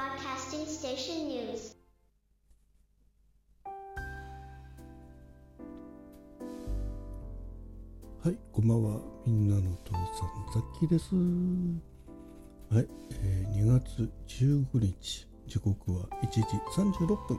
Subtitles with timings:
[0.00, 1.76] Broadcasting Station News.
[8.24, 9.00] はい、こんばんは。
[9.26, 10.06] みんなの父さん、
[10.54, 11.14] ザッキーです。
[12.74, 16.40] はい、えー2月15日、時刻は1時
[16.74, 17.38] 36分、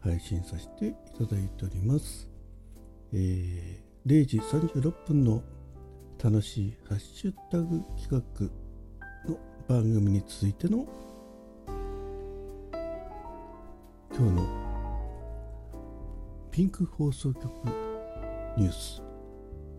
[0.00, 2.26] 配信させていただいております。
[3.12, 5.42] えー0時36分の
[6.24, 10.86] 楽しいハッシュタグ企画の番組に続いての
[14.18, 14.46] 今日の
[16.50, 17.44] ピンク放送局
[18.56, 19.02] ニュース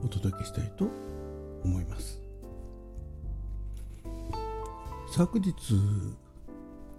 [0.04, 0.88] お届けしたいと
[1.64, 2.22] 思います。
[5.12, 5.55] 昨日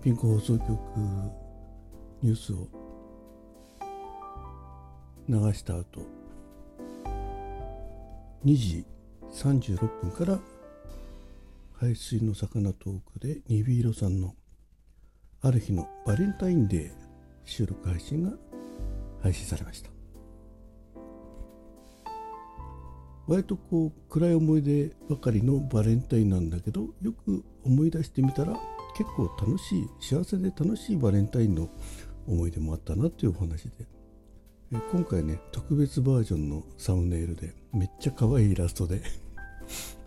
[0.02, 0.68] ピンク放送局
[2.22, 2.66] ニュースを
[5.28, 6.00] 流した後
[8.44, 8.84] 2時
[9.30, 10.40] 36分から
[11.78, 14.34] 排水の魚トークでニビーロさんの
[15.40, 17.07] ある日のバレンタインデー
[17.48, 18.32] 収録配信が
[19.22, 19.90] 配信されました。
[23.26, 28.58] 割とこう暗い思い出ばかりのバレンタインなんだけどよく思い出してみたら
[28.96, 31.68] 結構楽しい幸せで楽しいバレンタインの
[32.26, 33.86] 思い出もあったなっていうお話で。
[34.92, 39.00] 今回ね特別バージョンのサムネイルでめっちゃ可愛いイラストで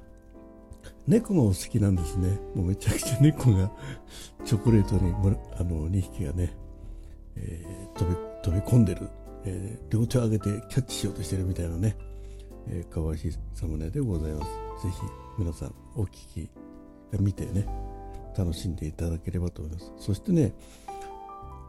[1.08, 2.40] 猫がお好きなんですね。
[2.54, 3.72] もうめちゃくちゃ猫が
[4.46, 5.12] チョコレートに
[5.58, 6.54] あの2匹がね、
[7.38, 9.10] えー飛び飛び込んでる、
[9.46, 11.98] えー両手を上げてキャッチしようとしてるみたいなね、
[12.68, 14.52] えー、可愛いサムネでございます。
[14.84, 14.98] ぜひ
[15.38, 16.50] 皆さんお聞き
[17.20, 17.68] 見てね
[18.38, 19.92] 楽しんでいただければと思います。
[19.98, 20.54] そしてね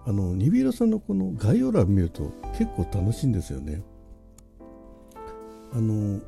[0.05, 3.83] あのニビーラさんのこの概要欄見ると結構楽しいんですよね。
[5.72, 6.20] あの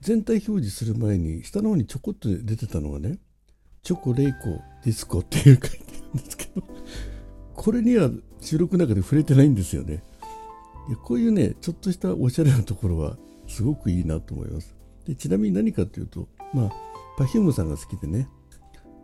[0.00, 3.18] 全体表示する前に下の方にちょこっと出てたのがね
[3.82, 6.62] チョコレイコディスコっていう書いてあるんですけど
[7.54, 10.02] これには収録の中で触れてないんですよね。
[11.04, 14.74] こういうねちょっとしたおしゃれなところはすごくいいなと思います。
[15.06, 16.70] でちなみに何かというとまあ
[17.16, 18.28] パフュームさんが好きでね。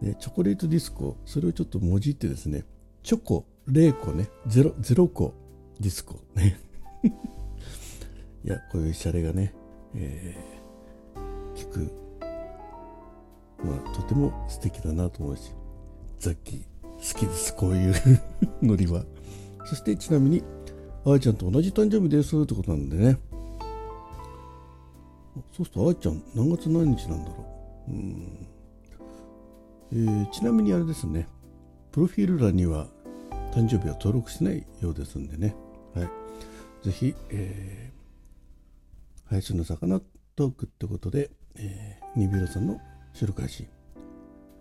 [0.02, 2.64] でチョコレートディスコそれをちょっともじってですね
[3.02, 4.28] チョコ0個ね。
[4.48, 5.34] 0 0個
[5.80, 6.58] ディスコね。
[8.44, 9.54] いやこういうシャレがね、
[9.94, 10.56] えー
[11.56, 11.90] 聞く。
[13.64, 15.52] まあとても素敵だなと思うし
[16.18, 16.62] ザッキー
[17.14, 17.54] 好きです。
[17.56, 17.94] こういう
[18.62, 19.04] ノリは。
[19.66, 20.42] そしてちなみに
[21.04, 23.18] あーちゃんと同じ誕生日ですってことなんでね。
[25.52, 27.46] そうするとあーちゃん何月何日なんだろ
[27.88, 27.90] う。
[27.92, 28.46] うん、
[29.92, 31.28] えーちなみにあれですね。
[31.92, 32.88] プロフィール欄には
[33.52, 35.54] 誕生日は登録しないようですんでね。
[35.94, 36.10] はい。
[36.84, 40.00] ぜひ、えー、配信の魚
[40.36, 42.80] トークってことで、えー、ニビロさんの
[43.14, 43.66] 収録配信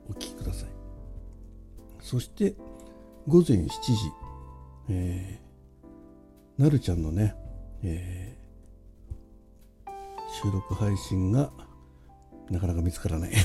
[0.10, 0.70] お聞きください。
[2.02, 2.56] そして
[3.28, 3.70] 午前7時、
[4.90, 7.35] えー、なるちゃんのね、
[7.84, 8.35] えー
[10.41, 11.50] 収録配信が
[12.50, 13.31] なかなか見つからない。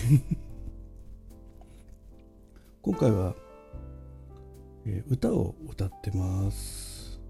[2.82, 3.36] 今回は、
[4.84, 7.20] えー歌を歌ってます。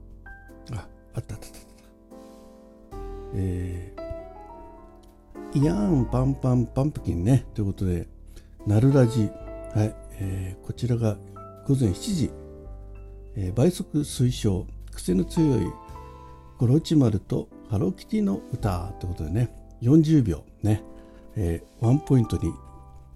[0.73, 1.59] ああったあったあった。
[3.35, 7.45] えー、イヤーンパンパンパンプキンね。
[7.53, 8.09] ということで
[8.67, 9.29] なるラジ。
[9.75, 11.19] はい、えーこちらが
[11.67, 12.31] 午前7時、
[13.37, 15.67] えー倍速推奨癖の強い
[16.59, 20.83] ゴロチマルとハローキティの歌ということでね40秒ね、
[21.37, 22.53] えーワンポイントに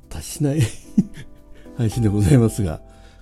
[0.08, 0.60] 達しない
[1.76, 2.80] 配信でございますが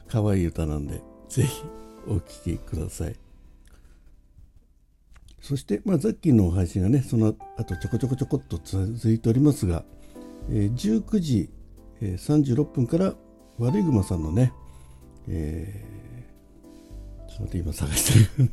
[0.08, 1.62] 可愛い歌なんでぜひ
[2.06, 3.16] お聴きください。
[5.40, 9.84] そして、まあ、ザッキーの配信がねその後ちょこちょこちょこっと続いておりますが、
[10.48, 11.50] えー19時、
[12.00, 13.14] 36分から
[13.58, 14.52] 悪いグマさんのね、
[15.26, 18.50] えーょっと待って今探してる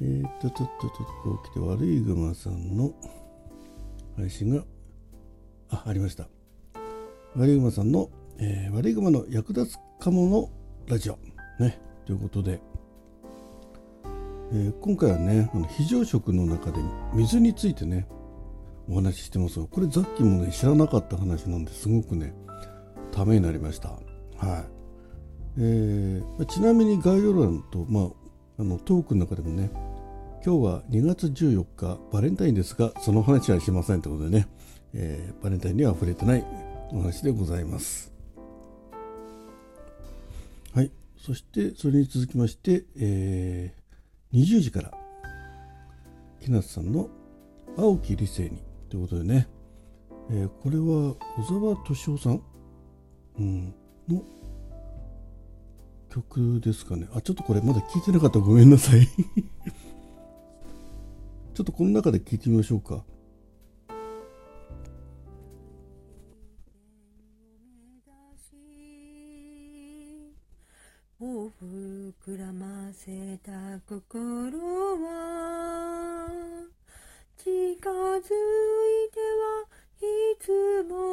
[0.02, 2.94] えっと、とっとっと、こう来て、悪いグマさんの
[4.16, 4.64] 配信が、
[5.68, 6.28] あ、ありました。
[7.36, 10.50] 悪いグマさんの、えー悪いグマの役立つかもの
[10.86, 11.18] ラジオ。
[11.58, 12.60] ね、ということで、
[14.52, 16.78] えー今回はね、あの非常食の中で
[17.12, 18.08] 水についてね、
[18.88, 22.32] お話ししてますが、これザッキーもね、知らなかった話なんですごくね、
[23.12, 23.90] ためになりました。
[24.38, 24.79] はい。
[25.58, 28.04] えーちなみに概要欄と、まあ、
[28.58, 29.70] あのトークの中でもね
[30.44, 34.48] 今日は2月14日バレンタインですがその話はしませんということでね、
[34.94, 36.44] えーバレンタインには触れてない
[36.92, 38.10] お話でございます。
[40.74, 40.90] はい。
[41.18, 43.80] そしてそれに続きまして、えー
[44.32, 44.92] 20時から
[46.40, 47.08] 木夏さんの
[47.76, 49.48] 青木理性にということでね、
[50.30, 52.42] えーこれは小沢敏夫さん、
[53.38, 53.74] うん、
[54.08, 54.22] の
[56.10, 57.08] 曲ですかね。
[57.14, 58.38] あちょっとこれまだ聞いてなかった。
[58.38, 59.06] らごめんなさい。
[61.54, 63.04] ちょっとこの中で聞いてみましょうか。
[71.22, 74.58] を膨らませた心
[75.04, 76.26] は
[77.36, 79.66] 近づいては
[80.00, 80.04] い
[80.40, 81.09] つも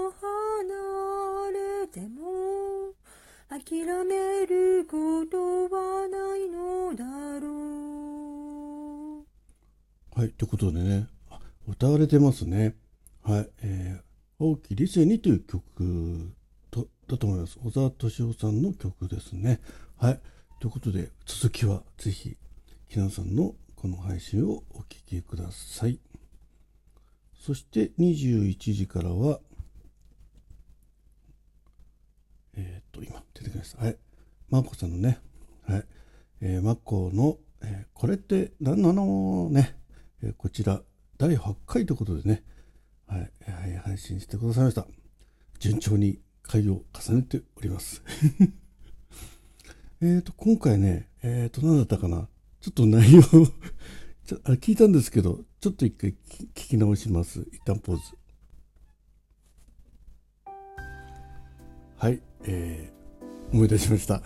[3.58, 7.48] 諦めることはないのだろ
[10.16, 10.20] う。
[10.20, 11.08] はいということでね。
[11.68, 12.76] 歌われてますね。
[13.24, 16.36] はいえー、青木理性にという曲
[16.70, 17.58] とだと思います。
[17.58, 19.60] 小沢敏夫さんの曲ですね。
[19.98, 20.20] はい
[20.60, 22.38] ということで続きはぜひ
[22.88, 26.00] ひなさんのこの配信をお聴きください。
[27.40, 29.40] そして21時からは
[32.58, 33.84] えっ、と今出てきました。
[33.84, 33.98] はい。
[34.50, 35.20] マッコさんのね。
[35.68, 35.86] はい、
[36.42, 39.78] えー、マコの、えー、これって何なのね、
[40.24, 40.82] えー、こちら。
[41.18, 42.44] 第8回ということでね。
[43.08, 44.88] はい、はい、配信してくださいました。
[45.60, 48.02] 順調に回を重ねております。
[50.02, 52.28] えっと今回ねえっ、ー、と何だったかな。
[52.62, 53.22] ちょっと内容
[54.26, 57.48] ちょあ聞いたんですけどちょっと一回聞き直します。
[57.52, 58.18] 一旦ポーズ。
[61.98, 62.22] はい。
[62.46, 64.22] えー、思い出しました。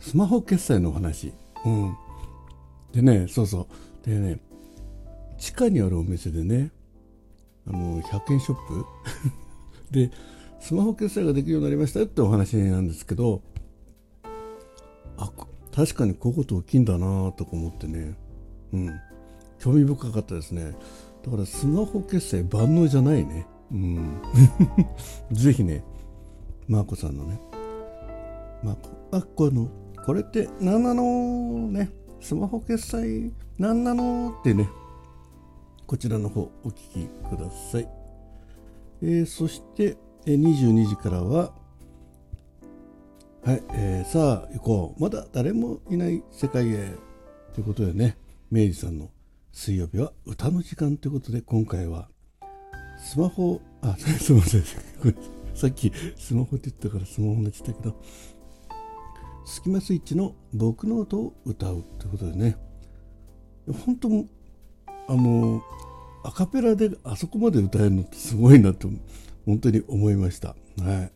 [0.00, 1.32] スマホ決済のお話。
[1.64, 1.96] うん。
[2.92, 3.68] でねそうそ
[4.02, 4.06] う。
[4.06, 4.40] でね
[5.38, 6.70] 地下にあるお店でね
[7.66, 8.86] あの100円ショップ。
[9.90, 10.10] で
[10.60, 13.42] スマホ決済ができるようになりましたよってお話なんですけど
[15.16, 15.30] あ
[15.74, 18.16] 確かにこういうこと大きいんだなとか思ってね。
[18.72, 19.00] うん。
[19.58, 20.76] 興味深かったですね。
[21.24, 23.46] だからスマホ決済万能じゃないね。
[23.72, 24.22] うん。
[25.32, 25.84] ぜひね
[26.68, 27.40] マーコさんのね。
[28.62, 28.76] ま
[29.12, 29.68] あ、あこの
[30.04, 31.90] これって何なのね。
[32.20, 34.68] スマホ決済何なのってね。
[35.86, 37.88] こちらの方お聞きください、
[39.00, 41.54] えー、そして22時からは
[43.42, 45.02] はい、えー、さあ行こう。
[45.02, 46.94] まだ誰もいない世界へ。
[47.54, 48.18] ということでね
[48.50, 49.10] 明治さんの
[49.52, 52.08] 水曜日は歌の時間ということで今回は
[52.98, 54.32] スマホあ す。
[54.32, 58.00] みませんさっきスマホって言ったからスマホになっちゃったけど
[59.44, 62.56] スキマスイッチの僕の音を歌うということでね。
[63.84, 64.08] 本当
[65.08, 65.62] あの
[66.22, 68.88] アカペラであそこまで歌えるのってすごいなと
[69.46, 70.54] 本当に思いました。
[70.80, 71.10] は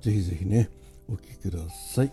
[0.00, 0.04] い。
[0.04, 0.68] ぜひぜひね
[1.08, 2.12] お聴きください。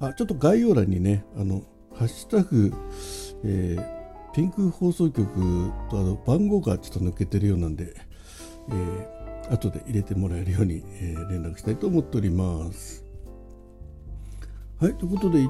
[0.00, 1.62] あちょっと概要欄にねあの
[1.94, 2.72] ハッシュタグ、
[3.44, 5.24] えー、ピンク放送局
[5.88, 7.94] とあの番号がちょっと抜けてるようなんで、
[8.70, 13.04] えー、後で入れてもらえるように、えー、連絡したいと思っております。
[14.80, 15.40] はいということで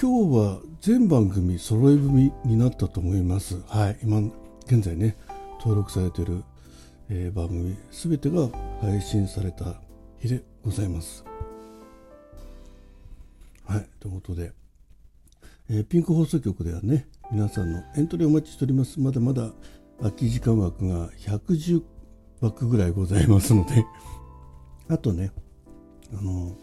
[0.00, 3.60] 今日は全番組揃い踏みになったと思います。
[3.66, 4.20] はい今
[4.66, 5.16] 現在ね
[5.58, 6.44] 登録されている、
[7.08, 8.48] えー、番組全てが
[8.80, 9.80] 配信された
[10.18, 11.24] 日でございます。
[13.66, 14.52] はいということで
[15.70, 18.98] えー、ピンク放送局ではね皆さんのエントリーお待ちしております。
[19.00, 19.50] まだまだ
[19.98, 21.82] 空き時間枠が110
[22.40, 23.84] 枠ぐらいございますので。
[24.88, 25.32] あとね
[26.14, 26.56] あの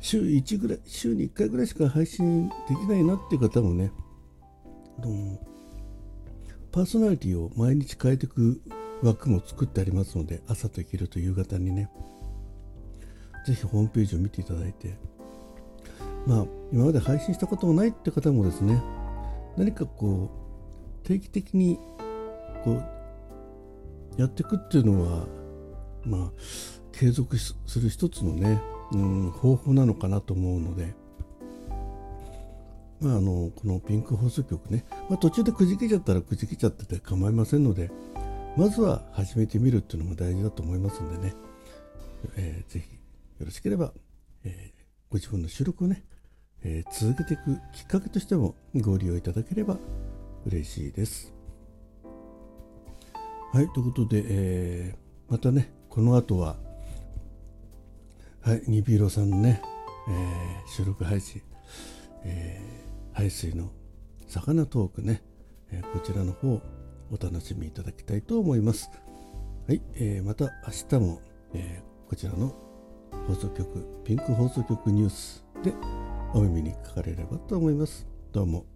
[0.00, 3.92] 週1ぐらい週に1回ぐらいしか配信できないなっていう方もね
[6.72, 8.60] パーソナリティを毎日変えていく
[9.02, 11.88] 枠も作ってありますので朝と昼と夕方にね
[13.46, 14.96] ぜひホームページを見ていただいて。
[16.26, 18.82] まあ、今まで配信したこともないって方もですね
[19.56, 20.30] 何かこ
[21.02, 21.78] う定期的に
[22.64, 22.97] こう
[24.18, 25.26] やっていくっていうのは
[26.04, 26.30] まあ
[26.92, 28.60] 継続する一つのね、
[28.92, 30.94] うん、方法なのかなと思うので、
[33.00, 37.90] まあ、あのこのピンク放送局ね、まあ、途中でくじけちゃったらくじけちゃってて構いませんので
[38.56, 41.34] まずは始めてみるっていうのも大事だと思いますんでね、
[42.36, 42.94] えー、ぜひ
[43.38, 43.92] よろしければ、
[44.44, 46.02] えー、ご自分の収録をね
[46.64, 49.78] えー、続けていくきっかけとしてもご利用いただければ
[50.46, 51.37] 嬉しいです。
[53.50, 56.56] はい、ということで、えー、またね、この後は、
[58.42, 59.62] はい、ニビーロさんのね、
[60.06, 61.40] えー、収録配信、
[62.24, 63.70] えー、排水の
[64.26, 65.22] 魚トークね、
[65.72, 66.60] えー、こちらの方
[67.10, 68.90] お楽しみいただきたいと思います。
[69.66, 71.22] はい、えー、また明日も、
[71.54, 72.54] えー、こちらの
[73.26, 75.72] 放送局、ピンク放送局ニュースで
[76.34, 78.06] お耳にかかれればと思います。
[78.30, 78.66] どうも。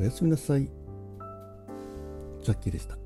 [0.00, 0.70] おやすみなさい。
[2.42, 3.01] ザッキーでした。